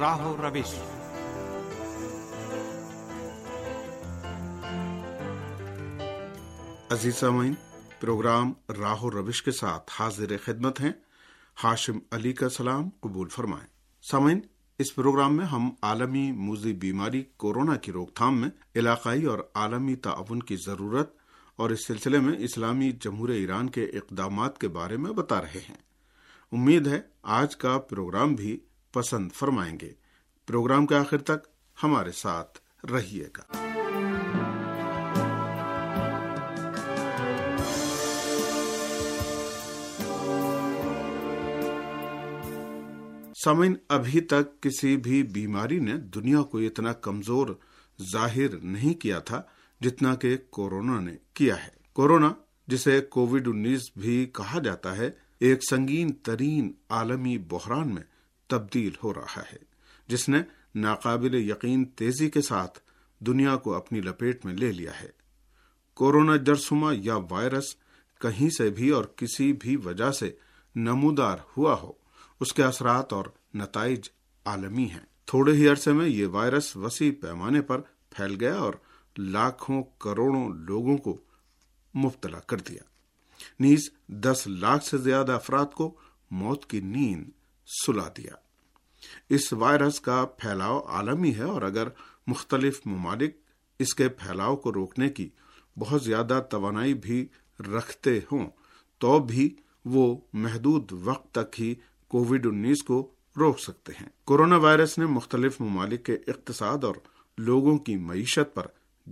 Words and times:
راہ 0.00 0.26
و 0.26 0.36
روش۔ 0.36 0.74
عزیز 6.92 7.16
سامعین، 7.16 7.54
پروگرام 8.00 8.52
راہ 8.78 9.02
و 9.02 9.10
روش 9.10 9.42
کے 9.42 9.52
ساتھ 9.52 9.90
حاضر 9.94 10.36
خدمت 10.44 10.80
ہیں۔ 10.80 10.92
ہاشم 11.64 11.98
علی 12.10 12.32
کا 12.32 12.48
سلام 12.48 12.88
قبول 13.00 13.28
فرمائیں۔ 13.28 13.66
سامعین، 14.10 14.40
اس 14.78 14.94
پروگرام 14.94 15.36
میں 15.36 15.44
ہم 15.44 15.70
عالمی 15.82 16.32
موزی 16.32 16.72
بیماری 16.72 17.24
کورونا 17.36 17.76
کی 17.76 17.92
روک 17.92 18.14
تھام 18.14 18.40
میں 18.40 18.50
علاقائی 18.76 19.24
اور 19.24 19.38
عالمی 19.54 19.96
تعاون 19.96 20.40
کی 20.40 20.56
ضرورت 20.66 21.16
اور 21.56 21.70
اس 21.70 21.86
سلسلے 21.86 22.18
میں 22.18 22.38
اسلامی 22.38 22.92
جمہور 22.92 23.28
ایران 23.28 23.70
کے 23.70 23.84
اقدامات 23.84 24.58
کے 24.58 24.68
بارے 24.68 24.96
میں 24.96 25.10
بتا 25.10 25.42
رہے 25.42 25.60
ہیں۔ 25.68 25.78
امید 26.52 26.86
ہے، 26.86 27.00
آج 27.22 27.56
کا 27.56 27.78
پروگرام 27.78 28.34
بھی 28.34 28.60
پسند 28.92 29.32
فرمائیں 29.32 29.78
گے۔ 29.80 29.92
پروگرام 30.46 30.86
کے 30.86 30.94
آخر 30.94 31.18
تک 31.18 31.46
ہمارے 31.82 32.12
ساتھ 32.12 32.58
رہیے 32.92 33.26
گا۔ 33.38 33.68
سمن 43.44 43.74
ابھی 43.88 44.20
تک 44.20 44.62
کسی 44.62 44.96
بھی 44.96 45.22
بیماری 45.22 45.78
نے 45.78 45.92
دنیا 45.92 46.42
کو 46.42 46.58
اتنا 46.58 46.92
کمزور 46.92 47.48
ظاہر 48.12 48.56
نہیں 48.62 48.94
کیا 48.94 49.18
تھا 49.18 49.42
جتنا 49.80 50.14
کہ 50.14 50.36
کورونا 50.50 51.00
نے 51.00 51.16
کیا 51.34 51.64
ہے۔ 51.64 51.70
کورونا، 51.92 52.32
جسے 52.66 53.00
کووڈ 53.00 53.48
انیس 53.48 53.80
بھی 53.96 54.26
کہا 54.26 54.58
جاتا 54.58 54.96
ہے، 54.96 55.10
ایک 55.38 55.60
سنگین 55.70 56.12
ترین 56.12 56.72
عالمی 56.88 57.38
بحران 57.38 57.94
میں 57.94 58.02
تبدیل 58.52 58.92
ہو 59.04 59.14
رہا 59.14 59.42
ہے، 59.52 59.58
جس 60.06 60.28
نے 60.28 60.42
ناقابل 60.74 61.34
یقین 61.34 61.84
تیزی 61.84 62.30
کے 62.30 62.42
ساتھ 62.42 62.78
دنیا 63.18 63.56
کو 63.56 63.74
اپنی 63.74 64.00
لپیٹ 64.00 64.44
میں 64.44 64.54
لے 64.54 64.72
لیا 64.72 65.00
ہے۔ 65.00 65.10
کورونا 65.94 66.36
جرسما 66.36 66.92
یا 66.96 67.16
وائرس 67.30 67.76
کہیں 68.20 68.50
سے 68.50 68.70
بھی 68.70 68.90
اور 68.90 69.04
کسی 69.04 69.52
بھی 69.52 69.76
وجہ 69.76 70.10
سے 70.10 70.30
نمودار 70.76 71.36
ہوا 71.56 71.74
ہو، 71.82 71.92
اس 72.40 72.52
کے 72.52 72.62
اثرات 72.62 73.12
اور 73.12 73.24
نتائج 73.54 74.08
عالمی 74.44 74.84
ہیں۔ 74.84 75.06
تھوڑے 75.26 75.52
ہی 75.52 75.68
عرصے 75.68 75.92
میں 75.92 76.08
یہ 76.08 76.26
وائرس 76.26 76.76
وسیع 76.76 77.12
پیمانے 77.20 77.62
پر 77.62 77.80
پھیل 78.10 78.36
گیا 78.40 78.56
اور 78.56 78.74
لاکھوں 79.18 79.82
کروڑوں 79.98 80.48
لوگوں 80.48 80.96
کو 80.96 81.18
مبتلا 81.94 82.38
کر 82.38 82.56
دیا۔ 82.56 82.82
نیز 83.60 83.90
دس 84.08 84.42
لاکھ 84.46 84.84
سے 84.84 84.98
زیادہ 84.98 85.32
افراد 85.32 85.66
کو 85.66 85.94
موت 86.30 86.70
کی 86.70 86.80
نیند 86.80 87.30
سلا 87.86 88.08
دیا۔ 88.16 88.41
اس 89.28 89.52
وائرس 89.52 90.00
کا 90.00 90.24
پھیلاؤ 90.24 90.80
عالمی 90.80 91.34
ہے 91.34 91.42
اور 91.42 91.62
اگر 91.62 91.88
مختلف 92.26 92.80
ممالک 92.84 93.36
اس 93.78 93.94
کے 93.94 94.08
پھیلاؤ 94.08 94.56
کو 94.56 94.72
روکنے 94.72 95.08
کی 95.08 95.28
بہت 95.78 96.04
زیادہ 96.04 96.42
توانائی 96.50 96.94
بھی 96.94 97.26
رکھتے 97.60 98.20
ہوں، 98.32 98.50
تو 98.98 99.18
بھی 99.18 99.56
وہ 99.84 100.16
محدود 100.32 100.92
وقت 100.92 101.34
تک 101.34 101.60
ہی 101.60 101.74
کووڈ 102.08 102.46
انیس 102.46 102.82
کو 102.82 103.10
روک 103.36 103.60
سکتے 103.60 103.92
ہیں۔ 104.00 104.08
کورونا 104.24 104.56
وائرس 104.56 104.98
نے 104.98 105.06
مختلف 105.06 105.60
ممالک 105.60 106.04
کے 106.04 106.14
اقتصاد 106.26 106.84
اور 106.84 106.94
لوگوں 107.38 107.78
کی 107.78 107.96
معیشت 107.96 108.54
پر 108.54 108.66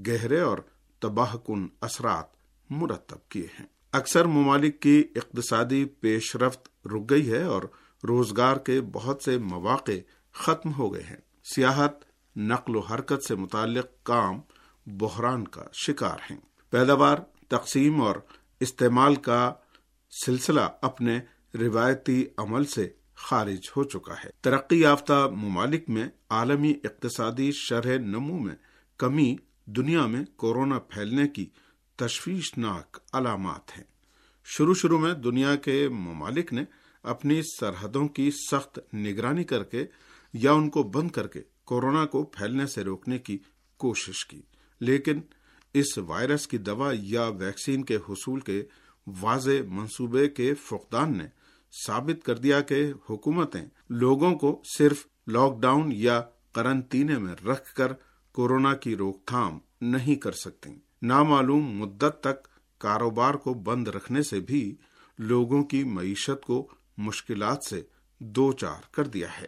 گہرے 0.06 0.40
اور 0.40 0.58
تباہ 0.98 1.36
کن 1.46 1.66
اثرات 1.80 2.26
مرتب 2.70 3.28
کیے 3.28 3.46
ہیں۔ 3.60 3.66
اکثر 3.92 4.24
ممالک 4.24 4.80
کی 4.80 5.04
اقتصادی 5.16 5.84
پیش 5.84 6.36
رفت 6.36 6.86
رک 6.86 7.10
گئی 7.10 7.30
ہے 7.30 7.42
اور 7.42 7.62
روزگار 8.08 8.56
کے 8.56 8.80
بہت 8.80 9.22
سے 9.22 9.38
مواقع 9.38 9.92
ختم 10.32 10.72
ہو 10.72 10.94
گئے 10.94 11.02
ہیں۔ 11.02 11.16
سیاحت، 11.54 11.92
نقل 12.36 12.76
و 12.76 12.80
حرکت 12.80 13.24
سے 13.28 13.34
متعلق 13.34 13.86
کام 14.02 14.40
بحران 14.86 15.48
کا 15.48 15.62
شکار 15.72 16.18
ہیں۔ 16.30 16.40
پیداوار، 16.70 17.16
تقسیم 17.48 18.00
اور 18.00 18.16
استعمال 18.60 19.14
کا 19.14 19.52
سلسلہ 20.24 20.60
اپنے 20.82 21.20
روایتی 21.54 22.24
عمل 22.36 22.64
سے 22.64 22.88
خارج 23.14 23.70
ہو 23.76 23.84
چکا 23.84 24.14
ہے۔ 24.24 24.30
ترقی 24.40 24.80
یافتہ 24.80 25.28
ممالک 25.36 25.84
میں 25.88 26.08
عالمی 26.28 26.74
اقتصادی 26.84 27.50
شرح 27.52 27.98
نمو 27.98 28.38
میں 28.38 28.54
کمی 28.96 29.36
دنیا 29.64 30.06
میں 30.06 30.24
کورونا 30.36 30.78
پھیلنے 30.78 31.28
کی 31.28 31.46
تشویشناک 31.96 32.98
علامات 33.12 33.78
ہیں۔ 33.78 33.84
شروع 34.44 34.74
شروع 34.74 34.98
میں 34.98 35.14
دنیا 35.14 35.56
کے 35.56 35.88
ممالک 35.88 36.52
نے 36.52 36.64
اپنی 37.02 37.42
سرحدوں 37.42 38.08
کی 38.08 38.30
سخت 38.30 38.94
نگرانی 38.94 39.44
کر 39.44 39.64
کے 39.64 39.86
یا 40.32 40.52
ان 40.52 40.70
کو 40.70 40.82
بند 40.82 41.10
کر 41.10 41.26
کے 41.26 41.42
کورونا 41.64 42.06
کو 42.06 42.24
پھیلنے 42.24 42.66
سے 42.66 42.84
روکنے 42.84 43.18
کی 43.18 43.38
کوشش 43.76 44.26
کی۔ 44.26 44.42
لیکن 44.80 45.20
اس 45.74 45.98
وائرس 45.98 46.46
کی 46.46 46.58
دوا 46.58 46.92
یا 47.02 47.28
ویکسین 47.28 47.84
کے 47.84 47.96
حصول 47.96 48.40
کے 48.40 48.64
واضح 49.20 49.50
منصوبے 49.68 50.28
کے 50.28 50.54
فقدان 50.54 51.18
نے 51.18 51.24
ثابت 51.86 52.24
کر 52.24 52.38
دیا 52.38 52.60
کہ 52.60 52.92
حکومتیں 53.10 53.64
لوگوں 53.88 54.34
کو 54.34 54.62
صرف 54.78 55.06
لاک 55.26 55.60
ڈاؤن 55.60 55.92
یا 55.92 56.22
قرنطینے 56.52 57.18
میں 57.18 57.34
رکھ 57.46 57.74
کر 57.74 57.92
کورونا 58.32 58.74
کی 58.74 58.96
روک 58.96 59.24
تھام 59.26 59.58
نہیں 59.80 60.14
کر 60.14 60.32
سکتی 60.32 60.70
نامعلوم 61.02 61.78
مدت 61.78 62.16
تک 62.20 62.48
کاروبار 62.78 63.34
کو 63.34 63.54
بند 63.54 63.88
رکھنے 63.88 64.22
سے 64.22 64.40
بھی 64.40 64.76
لوگوں 65.18 65.64
کی 65.64 65.84
معیشت 65.84 66.46
کو 66.46 66.68
مشکلات 67.00 67.64
سے 67.64 67.82
دو 68.18 68.52
چار 68.52 68.82
کر 68.90 69.04
دیا 69.04 69.40
ہے۔ 69.40 69.46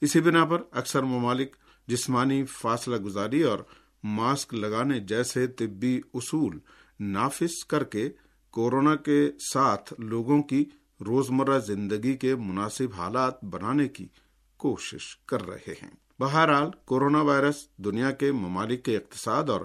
اسی 0.00 0.20
بنا 0.20 0.44
پر 0.44 0.62
اکثر 0.70 1.02
ممالک 1.02 1.56
جسمانی 1.86 2.44
فاصلہ 2.44 2.96
گزاری 2.96 3.42
اور 3.42 3.58
ماسک 4.04 4.54
لگانے 4.54 5.00
جیسے 5.00 5.46
طبی 5.46 6.00
اصول 6.14 6.58
نافذ 7.00 7.64
کر 7.64 7.84
کے 7.84 8.10
کورونا 8.50 8.96
کے 8.96 9.30
ساتھ 9.52 9.94
لوگوں 9.98 10.42
کی 10.42 10.64
روزمرہ 11.06 11.58
زندگی 11.58 12.16
کے 12.16 12.34
مناسب 12.36 12.94
حالات 12.96 13.44
بنانے 13.44 13.88
کی 13.88 14.08
کوشش 14.56 15.16
کر 15.16 15.46
رہے 15.46 15.74
ہیں۔ 15.82 15.90
بہرحال، 16.18 16.70
کورونا 16.84 17.20
وائرس 17.20 17.76
دنیا 17.76 18.10
کے 18.10 18.32
ممالک 18.32 18.84
کے 18.84 18.96
اقتصاد 18.96 19.44
اور 19.48 19.60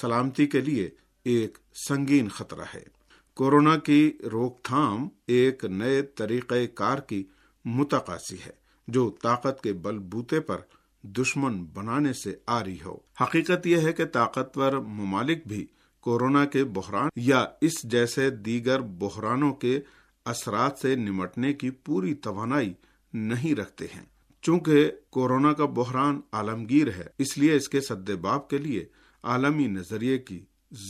سلامتی 0.00 0.46
کے 0.46 0.60
لیے 0.60 0.90
ایک 1.24 1.58
سنگین 1.88 2.28
خطرہ 2.28 2.64
ہے۔ 2.74 2.95
کورونا 3.36 3.76
کی 3.76 4.18
روک 4.32 4.62
تھام 4.62 5.08
ایک 5.26 5.64
نئے 5.64 6.02
طریقہ 6.02 6.54
کار 6.74 6.98
کی 6.98 7.24
متقاسی 7.64 8.36
ہے، 8.46 8.50
جو 8.88 9.14
طاقت 9.22 9.62
کے 9.62 9.72
بل 9.72 9.98
بوتے 9.98 10.40
پر 10.40 10.58
دشمن 11.02 11.64
بنانے 11.64 12.12
سے 12.12 12.34
آ 12.46 12.64
رہی 12.64 12.78
ہو۔ 12.84 12.96
حقیقت 13.20 13.66
یہ 13.66 13.76
ہے 13.76 13.92
کہ 13.92 14.04
طاقتور 14.04 14.72
ممالک 14.72 15.46
بھی 15.46 15.66
کورونا 16.00 16.44
کے 16.44 16.64
بحران 16.64 17.08
یا 17.16 17.46
اس 17.60 17.82
جیسے 17.82 18.30
دیگر 18.30 18.80
بحرانوں 18.80 19.54
کے 19.54 19.80
اثرات 20.24 20.78
سے 20.78 20.94
نمٹنے 20.94 21.52
کی 21.52 21.70
پوری 21.70 22.14
توانائی 22.14 22.74
نہیں 23.12 23.54
رکھتے 23.54 23.86
ہیں۔ 23.96 24.04
چونکہ 24.42 24.90
کورونا 25.10 25.52
کا 25.52 25.64
بحران 25.64 26.20
عالمگیر 26.32 26.88
ہے، 26.88 27.06
اس 27.18 27.38
لیے 27.38 27.56
اس 27.56 27.68
کے 27.68 27.80
سدباب 27.80 28.48
کے 28.48 28.58
لیے 28.58 28.84
عالمی 29.22 29.66
نظریے 29.66 30.18
کی 30.18 30.44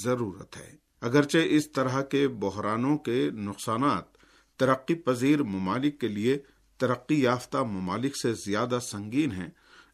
ضرورت 0.04 0.56
ہے۔ 0.56 0.85
اگرچہ 1.06 1.38
اس 1.48 1.70
طرح 1.72 2.00
کے 2.02 2.28
بحرانوں 2.28 2.98
کے 2.98 3.30
نقصانات 3.30 4.16
ترقی 4.56 4.94
پذیر 4.94 5.42
ممالک 5.42 6.00
کے 6.00 6.08
لیے 6.08 6.38
ترقی 6.80 7.20
یافتہ 7.22 7.58
ممالک 7.58 8.16
سے 8.22 8.32
زیادہ 8.34 8.78
سنگین 8.82 9.32
ہیں، 9.32 9.48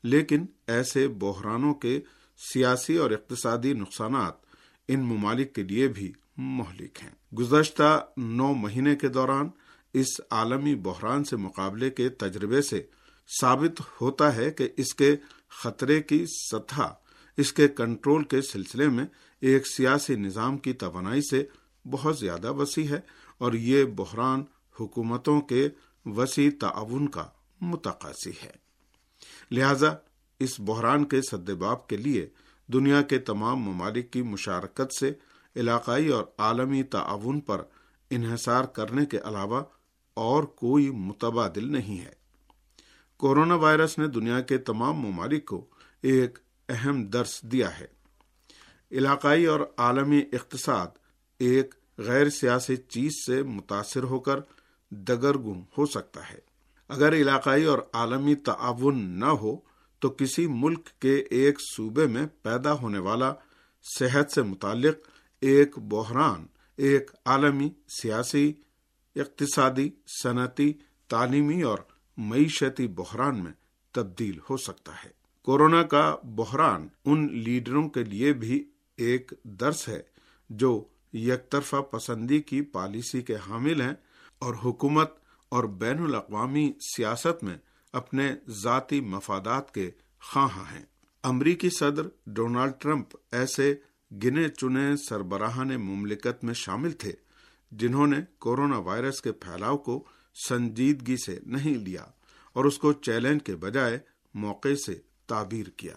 لیکن 0.04 0.46
ایسے 0.66 1.08
بحرانوں 1.08 1.74
کے 1.74 2.00
سیاسی 2.38 2.96
اور 2.96 3.10
اقتصادی 3.10 3.72
نقصانات 3.72 4.40
ان 4.88 5.00
ممالک 5.00 5.54
کے 5.54 5.62
لیے 5.62 5.88
بھی 5.88 6.12
مہلک 6.36 7.02
ہیں۔ 7.02 7.10
گزشتہ 7.36 7.90
نو 8.16 8.52
مہینے 8.54 8.96
کے 8.96 9.08
دوران 9.08 9.48
اس 9.94 10.20
عالمی 10.30 10.74
بحران 10.74 11.24
سے 11.24 11.36
مقابلے 11.36 11.90
کے 11.90 12.08
تجربے 12.08 12.62
سے 12.62 12.82
ثابت 13.40 13.80
ہوتا 14.00 14.34
ہے 14.36 14.50
کہ 14.50 14.68
اس 14.76 14.94
کے 14.94 15.14
خطرے 15.62 16.00
کی 16.02 16.24
سطح 16.26 16.82
اس 17.36 17.52
کے 17.52 17.68
کنٹرول 17.68 18.24
کے 18.24 18.42
سلسلے 18.42 18.88
میں 18.88 19.04
ایک 19.40 19.66
سیاسی 19.76 20.14
نظام 20.14 20.58
کی 20.58 20.72
توانائی 20.72 21.20
سے 21.30 21.44
بہت 21.90 22.18
زیادہ 22.18 22.52
وسیع 22.52 22.88
ہے 22.88 23.00
اور 23.38 23.52
یہ 23.52 23.84
بحران 23.84 24.44
حکومتوں 24.80 25.40
کے 25.40 25.68
وسیع 26.06 26.50
تعاون 26.60 27.08
کا 27.08 27.28
متقاضی 27.60 28.32
ہے۔ 28.44 28.50
لہذا 29.50 29.94
اس 30.38 30.60
بحران 30.60 31.04
کے 31.04 31.22
سدباب 31.22 31.88
کے 31.88 31.96
لیے 31.96 32.26
دنیا 32.66 33.02
کے 33.02 33.18
تمام 33.18 33.56
ممالک 33.56 34.10
کی 34.10 34.22
مشارکت 34.22 34.94
سے 34.94 35.12
علاقائی 35.56 36.08
اور 36.08 36.24
عالمی 36.38 36.82
تعاون 36.82 37.40
پر 37.40 37.62
انحصار 38.10 38.64
کرنے 38.64 39.06
کے 39.06 39.18
علاوہ 39.18 39.62
اور 40.14 40.44
کوئی 40.44 40.90
متبادل 40.90 41.72
نہیں 41.72 42.00
ہے۔ 42.00 42.12
کورونا 43.16 43.54
وائرس 43.54 43.98
نے 43.98 44.06
دنیا 44.06 44.40
کے 44.40 44.58
تمام 44.58 44.94
ممالک 44.94 45.44
کو 45.44 45.64
ایک 46.02 46.38
اہم 46.68 47.06
درس 47.06 47.42
دیا 47.42 47.80
ہے۔ 47.80 47.86
علاقائی 48.92 49.46
اور 49.46 49.60
عالمی 49.76 50.22
اقتصاد 50.32 50.86
ایک 51.38 51.74
غیر 51.98 52.28
سیاسی 52.28 52.76
چیز 52.76 53.12
سے 53.26 53.42
متاثر 53.42 54.02
ہو 54.02 54.20
کر 54.20 54.40
دگرگوں 54.90 55.62
ہو 55.78 55.86
سکتا 55.86 56.30
ہے۔ 56.30 56.38
اگر 56.88 57.12
علاقائی 57.12 57.64
اور 57.64 57.78
عالمی 57.92 58.34
تعاون 58.34 59.00
نہ 59.00 59.24
ہو، 59.24 59.56
تو 59.98 60.10
کسی 60.10 60.46
ملک 60.46 60.88
کے 60.98 61.14
ایک 61.14 61.58
صوبے 61.76 62.06
میں 62.06 62.26
پیدا 62.42 62.72
ہونے 62.72 62.98
والا 62.98 63.34
صحت 63.98 64.32
سے 64.32 64.42
متعلق 64.42 64.94
ایک 65.40 65.78
بحران، 65.78 66.46
ایک 66.76 67.10
عالمی 67.24 67.70
سیاسی، 67.88 68.52
اقتصادی، 69.16 69.90
صنعتی، 70.22 70.72
تعلیمی 71.08 71.62
اور 71.62 71.78
معیشتی 72.16 72.88
بحران 72.88 73.44
میں 73.44 73.52
تبدیل 73.92 74.38
ہو 74.50 74.56
سکتا 74.56 74.92
ہے۔ 75.04 75.21
کورونا 75.42 75.82
کا 75.82 76.16
بحران 76.24 76.88
ان 77.04 77.38
لیڈروں 77.38 77.88
کے 77.88 78.04
لیے 78.04 78.32
بھی 78.32 78.64
ایک 78.96 79.32
درس 79.44 79.88
ہے 79.88 80.02
جو 80.50 80.84
یک 81.12 81.50
طرفہ 81.50 81.76
پسندی 81.76 82.42
کی 82.42 82.60
پالیسی 82.62 83.22
کے 83.22 83.36
حامل 83.36 83.80
ہیں 83.80 83.94
اور 84.38 84.54
حکومت 84.64 85.10
اور 85.48 85.64
بین 85.64 86.02
الاقوامی 86.02 86.72
سیاست 86.96 87.44
میں 87.44 87.56
اپنے 87.92 88.34
ذاتی 88.48 89.00
مفادات 89.00 89.74
کے 89.74 89.90
خواہاں 90.20 90.64
ہیں۔ 90.72 90.84
امریکی 91.22 91.70
صدر 91.70 92.02
ڈونالڈ 92.26 92.72
ٹرمپ 92.78 93.16
ایسے 93.32 93.74
گنے 94.24 94.48
چنے 94.48 94.96
سربراہان 95.08 95.68
مملکت 95.68 96.44
میں 96.44 96.54
شامل 96.54 96.90
تھے 96.92 97.12
جنہوں 97.72 98.06
نے 98.06 98.16
کورونا 98.38 98.78
وائرس 98.78 99.22
کے 99.22 99.32
پھیلاؤ 99.32 99.76
کو 99.76 100.04
سنجیدگی 100.48 101.16
سے 101.16 101.38
نہیں 101.46 101.74
لیا 101.74 102.04
اور 102.52 102.64
اس 102.64 102.78
کو 102.78 102.92
چیلنج 102.92 103.42
کے 103.42 103.56
بجائے 103.56 103.98
موقع 104.34 104.74
سے 104.86 105.11
تعبیر 105.32 105.66
کیا۔ 105.76 105.92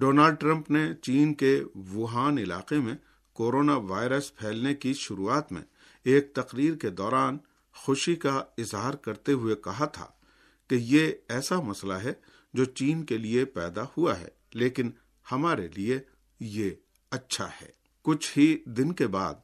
ڈونالڈ 0.00 0.40
ٹرمپ 0.40 0.70
نے 0.70 0.94
چین 1.02 1.34
کے 1.34 1.62
ووہان 1.74 2.38
علاقے 2.38 2.78
میں 2.78 2.94
کورونا 3.32 3.76
وائرس 3.76 4.36
پھیلنے 4.36 4.74
کی 4.74 4.92
شروعات 4.94 5.52
میں 5.52 5.62
ایک 6.04 6.34
تقریر 6.34 6.74
کے 6.74 6.90
دوران 6.90 7.38
خوشی 7.78 8.16
کا 8.16 8.42
اظہار 8.58 8.94
کرتے 8.94 9.32
ہوئے 9.32 9.54
کہا 9.54 9.84
تھا 9.84 10.06
کہ 10.68 10.74
یہ 10.74 11.12
ایسا 11.28 11.60
مسئلہ 11.60 11.92
ہے 11.92 12.12
جو 12.54 12.64
چین 12.64 13.04
کے 13.04 13.18
لیے 13.18 13.44
پیدا 13.44 13.82
ہوا 13.96 14.20
ہے، 14.20 14.28
لیکن 14.54 14.90
ہمارے 15.32 15.68
لیے 15.74 15.98
یہ 16.40 16.70
اچھا 17.10 17.48
ہے۔ 17.62 17.70
کچھ 18.02 18.38
ہی 18.38 18.58
دن 18.66 18.92
کے 18.92 19.06
بعد 19.06 19.34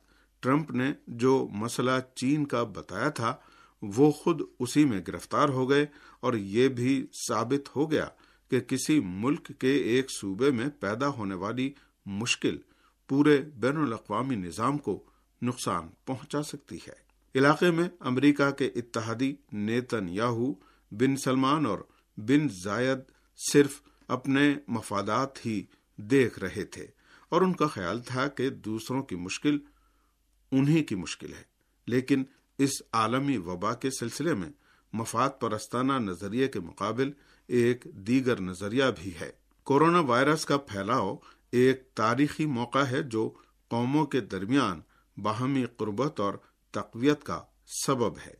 ٹرمپ 0.40 0.70
نے 0.70 0.92
جو 1.06 1.48
مسئلہ 1.50 1.90
چین 2.14 2.46
کا 2.46 2.62
بتایا 2.62 3.08
تھا، 3.08 3.36
وہ 3.82 4.10
خود 4.10 4.40
اسی 4.58 4.84
میں 4.84 5.00
گرفتار 5.08 5.48
ہو 5.48 5.70
گئے 5.70 5.86
اور 6.20 6.34
یہ 6.34 6.68
بھی 6.68 7.06
ثابت 7.28 7.76
ہو 7.76 7.90
گیا 7.90 8.06
کہ 8.50 8.60
کسی 8.60 9.00
ملک 9.00 9.50
کے 9.58 9.72
ایک 9.76 10.10
صوبے 10.10 10.50
میں 10.50 10.68
پیدا 10.80 11.08
ہونے 11.08 11.34
والی 11.34 11.72
مشکل 12.06 12.58
پورے 13.08 13.40
بین 13.40 13.76
الاقوامی 13.76 14.36
نظام 14.36 14.78
کو 14.78 15.04
نقصان 15.42 15.88
پہنچا 16.04 16.42
سکتی 16.42 16.78
ہے۔ 16.88 17.03
علاقے 17.34 17.70
میں 17.70 17.88
امریکہ 18.00 18.50
کے 18.50 18.66
اتحادی 18.66 19.34
نیتن 19.52 20.08
یاہو 20.08 20.54
بن 20.90 21.16
سلمان 21.16 21.66
اور 21.66 21.78
بن 22.16 22.48
زائد 22.64 22.98
صرف 23.52 23.82
اپنے 24.08 24.54
مفادات 24.68 25.46
ہی 25.46 25.62
دیکھ 25.96 26.38
رہے 26.38 26.64
تھے 26.64 26.86
اور 27.28 27.40
ان 27.40 27.52
کا 27.52 27.66
خیال 27.66 28.02
تھا 28.02 28.28
کہ 28.28 28.50
دوسروں 28.50 29.02
کی 29.02 29.16
مشکل 29.16 29.58
انہی 30.52 30.84
کی 30.84 30.94
مشکل 30.94 31.32
ہے۔ 31.32 31.42
لیکن 31.86 32.24
اس 32.58 32.70
عالمی 32.92 33.36
وبا 33.36 33.74
کے 33.74 33.90
سلسلے 33.90 34.34
میں 34.34 34.48
مفاد 34.92 35.30
پرستانہ 35.40 35.92
نظریے 35.92 36.48
کے 36.48 36.60
مقابل 36.60 37.10
ایک 37.46 37.84
دیگر 37.84 38.40
نظریہ 38.40 38.84
بھی 38.98 39.10
ہے۔ 39.20 39.32
کورونا 39.62 40.00
وائرس 40.00 40.46
کا 40.46 40.56
پھیلاؤ 40.56 41.16
ایک 41.50 41.82
تاریخی 41.94 42.46
موقع 42.46 42.84
ہے 42.90 43.02
جو 43.02 43.30
قوموں 43.68 44.06
کے 44.06 44.20
درمیان 44.20 44.80
باہمی 45.22 45.64
قربت 45.76 46.20
اور 46.20 46.34
تقویت 46.74 47.24
کا 47.24 47.42
سبب 47.86 48.18
ہے۔ 48.26 48.34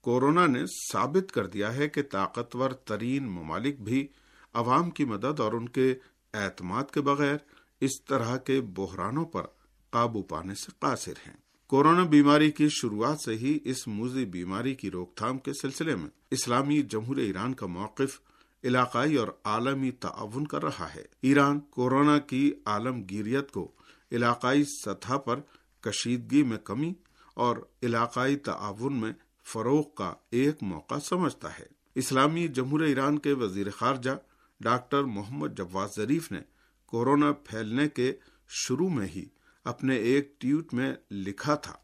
کورونا 0.00 0.46
نے 0.46 0.66
ثابت 0.92 1.32
کر 1.32 1.46
دیا 1.46 1.74
ہے 1.74 1.88
کہ 1.88 2.02
طاقتور 2.02 2.70
ترین 2.70 3.24
ممالک 3.24 3.80
بھی 3.80 4.08
عوام 4.52 4.90
کی 4.90 5.04
مدد 5.04 5.40
اور 5.40 5.52
ان 5.52 5.68
کے 5.68 5.94
اعتماد 6.34 6.84
کے 6.92 7.00
بغیر 7.00 7.36
اس 7.80 8.04
طرح 8.08 8.36
کے 8.36 8.60
بحرانوں 8.60 9.24
پر 9.24 9.42
قابو 9.90 10.22
پانے 10.22 10.54
سے 10.54 10.70
قاصر 10.78 11.12
ہیں۔ 11.26 11.36
کورونا 11.66 12.04
بیماری 12.04 12.50
کی 12.50 12.68
شروعات 12.68 13.20
سے 13.20 13.34
ہی 13.34 13.58
اس 13.64 13.88
موزی 13.88 14.24
بیماری 14.24 14.74
کی 14.74 14.90
روک 14.90 15.16
تھام 15.16 15.38
کے 15.38 15.52
سلسلے 15.62 15.96
میں 15.96 16.10
اسلامی 16.30 16.82
جمہور 16.82 17.16
ایران 17.16 17.54
کا 17.54 17.66
موقف 17.66 18.20
علاقائی 18.64 19.16
اور 19.16 19.28
عالمی 19.44 19.90
تعاون 19.90 20.46
کر 20.46 20.64
رہا 20.64 20.94
ہے۔ 20.94 21.04
ایران 21.22 21.60
کورونا 21.60 22.18
کی 22.18 22.52
عالمگیریت 22.64 23.50
کو 23.50 23.72
علاقائی 24.12 24.64
سطح 24.64 25.16
پر 25.16 25.40
کشیدگی 25.80 26.42
میں 26.42 26.58
کمی 26.58 26.94
اور 27.34 27.56
علاقائی 27.82 28.36
تعاون 28.36 29.00
میں 29.00 29.12
فروغ 29.44 29.94
کا 29.94 30.14
ایک 30.30 30.62
موقع 30.62 30.98
سمجھتا 30.98 31.58
ہے۔ 31.58 31.66
اسلامی 31.94 32.48
جمہور 32.48 32.80
ایران 32.80 33.18
کے 33.18 33.32
وزیر 33.32 33.70
خارجہ 33.70 34.10
ڈاکٹر 34.60 35.02
محمد 35.02 35.48
جواز 35.56 35.90
ظریف 35.96 36.32
نے 36.32 36.40
کورونا 36.86 37.32
پھیلنے 37.32 37.88
کے 37.88 38.12
شروع 38.48 38.88
میں 38.88 39.06
ہی 39.06 39.24
اپنے 39.64 39.96
ایک 39.96 40.40
ٹویٹ 40.40 40.74
میں 40.74 40.94
لکھا 41.10 41.54
تھا 41.54 41.74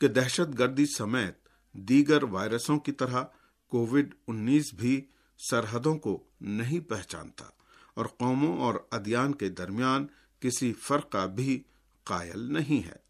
کہ 0.00 0.08
دہشت 0.08 0.58
گردی 0.58 0.86
سمیت 0.86 1.48
دیگر 1.72 2.22
وائرسوں 2.22 2.78
کی 2.78 2.92
طرح 2.92 3.24
کووڈ 3.68 4.14
انیس 4.26 4.74
بھی 4.74 5.06
سرحدوں 5.50 5.98
کو 5.98 6.24
نہیں 6.40 6.80
پہچانتا 6.80 7.44
اور 7.94 8.06
قوموں 8.06 8.58
اور 8.58 8.74
ادیان 8.90 9.34
کے 9.34 9.48
درمیان 9.48 10.06
کسی 10.40 10.72
فرق 10.72 11.10
کا 11.10 11.26
بھی 11.26 11.62
قائل 12.04 12.52
نہیں 12.52 12.86
ہے۔ 12.86 13.07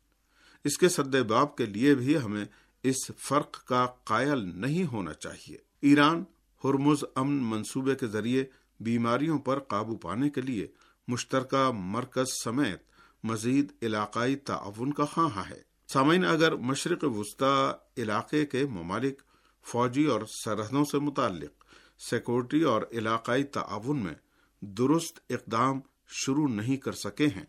اس 0.65 0.79
کے 0.79 1.23
باب 1.23 1.57
کے 1.57 1.67
لیے 1.67 1.95
بھی 1.95 2.19
ہمیں 2.19 2.45
اس 2.83 3.11
فرق 3.19 3.65
کا 3.65 3.87
قائل 3.87 4.61
نہیں 4.61 4.85
ہونا 4.85 5.15
چاہیے۔ 5.15 5.57
ایران 5.81 6.25
ہرمز 6.65 7.05
امن 7.15 7.43
منصوبے 7.43 7.95
کے 7.95 8.07
ذریعے 8.07 8.45
بیماریوں 8.81 9.39
پر 9.39 9.59
قابو 9.59 9.97
پانے 9.97 10.31
کے 10.31 10.41
لیے 10.41 10.67
مشترکہ 11.09 11.71
مرکز 11.75 12.45
سمیت 12.45 12.83
مزید 13.25 13.73
علاقائی 13.83 14.37
تعاون 14.37 14.93
کا 14.93 15.05
خواہاں 15.05 15.45
ہے۔ 15.51 15.63
سامعین، 15.89 16.25
اگر 16.25 16.55
مشرق 16.55 17.05
وسطی 17.05 18.03
علاقے 18.03 18.47
کے 18.47 18.67
ممالک 18.67 19.23
فوجی 19.63 20.05
اور 20.05 20.21
سرحدوں 20.45 20.85
سے 20.85 20.99
متعلق 20.99 21.65
سیکورٹی 22.11 22.63
اور 22.63 22.83
علاقائی 22.93 23.45
تعاون 23.45 23.99
میں 23.99 24.15
درست 24.61 25.21
اقدام 25.31 25.81
شروع 26.09 26.49
نہیں 26.49 26.77
کر 26.77 26.93
سکے 26.93 27.27
ہیں 27.27 27.45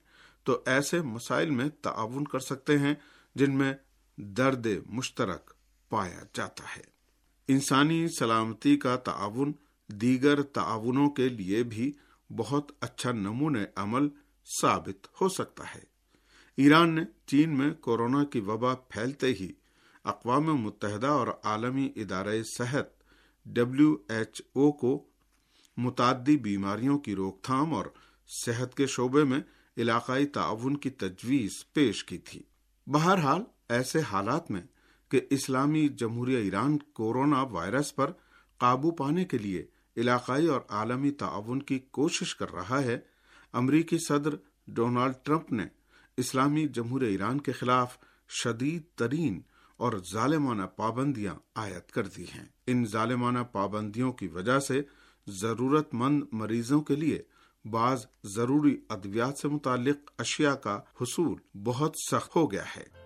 تو 0.50 0.64
ایسے 0.66 1.02
مسائل 1.02 1.50
میں 1.50 1.70
تعاون 1.82 2.24
کر 2.24 2.40
سکتے 2.40 2.78
ہیں 2.78 2.96
جن 3.36 3.58
میں 3.58 3.74
درد 4.18 4.68
مشترک 4.86 5.54
پایا 5.90 6.20
جاتا 6.34 6.64
ہے۔ 6.78 6.82
انسانی 7.48 8.08
سلامتی 8.08 8.78
کا 8.78 8.96
تعاون 8.96 9.52
دیگر 9.88 10.42
تعاونوں 10.42 11.10
کے 11.10 11.30
لیے 11.30 11.64
بھی 11.64 11.92
بہت 12.36 12.72
اچھا 12.80 13.12
نمون 13.12 13.56
عمل 13.76 14.08
ثابت 14.62 15.08
ہو 15.22 15.30
سکتا 15.30 15.76
ہے۔ 15.76 15.80
ایران 16.58 16.96
نے 16.96 17.02
چین 17.26 17.58
میں 17.58 17.72
کورونا 17.72 18.24
کی 18.24 18.40
وبا 18.40 18.76
پھیلتے 18.76 19.28
ہی 19.28 19.52
اقوام 20.04 20.56
متحدہ 20.56 21.08
اور 21.08 21.28
عالمی 21.44 21.92
ادارہ 21.96 22.44
صحت 22.58 22.88
ڈبلو 23.46 23.98
ایچ 24.10 24.42
او 24.54 24.72
کو 24.72 25.06
متعدی 25.78 26.38
بیماریوں 26.38 27.00
کی 27.00 27.16
روک 27.16 27.42
تھام 27.42 27.74
اور 27.74 27.86
صحت 28.46 28.76
کے 28.76 28.88
شعبے 28.88 29.24
میں 29.24 29.40
علاقائی 29.80 30.26
تعاون 30.26 30.78
کی 30.78 30.90
تجویز 30.90 31.52
پیش 31.74 32.04
کی 32.06 32.18
تھی۔ 32.18 32.42
بہرحال، 32.88 33.42
ایسے 33.70 34.00
حالات 34.00 34.52
میں 34.52 34.62
کہ 35.10 35.22
اسلامی 35.30 35.88
جمہوریہ 35.88 36.38
ایران 36.38 36.78
کورونا 36.78 37.42
وائرس 37.42 37.96
پر 37.96 38.12
قابو 38.58 38.92
پانے 38.92 39.26
کے 39.26 39.38
لیے 39.38 39.66
علاقائی 39.98 40.48
اور 40.48 40.62
عالمی 40.70 41.12
تعاون 41.12 41.62
کی 41.62 41.80
کوشش 41.80 42.36
کر 42.36 42.54
رہا 42.54 42.84
ہے، 42.84 43.00
امریکی 43.54 43.98
صدر 44.08 44.36
ڈونالڈ 44.68 45.14
ٹرمپ 45.24 45.52
نے 45.52 45.66
اسلامی 46.18 46.68
جمہوریہ 46.68 47.10
ایران 47.10 47.42
کے 47.42 47.52
خلاف 47.52 47.98
شدید 48.30 48.82
ترین 48.96 49.42
اور 49.78 49.94
ظالمانہ 50.14 50.64
پابندیاں 50.64 51.34
عائد 51.56 51.92
کر 51.92 52.08
دی 52.08 52.24
ہیں۔ 52.24 52.46
ان 52.68 52.86
ظالمانہ 52.86 53.40
پابندیوں 53.40 54.12
کی 54.12 54.28
وجہ 54.28 54.60
سے 54.60 54.82
ضرورت 55.28 55.94
مند 55.94 56.24
مریضوں 56.32 56.82
کے 56.82 56.96
لیے 56.96 57.22
بعض 57.66 58.06
ضروری 58.26 58.78
ادویات 58.90 59.38
سے 59.38 59.48
متعلق 59.48 60.12
اشیاء 60.18 60.54
کا 60.54 60.80
حصول 61.02 61.60
بہت 61.64 61.94
سخت 62.12 62.36
ہو 62.36 62.52
گیا 62.52 62.64
ہے۔ 62.78 62.99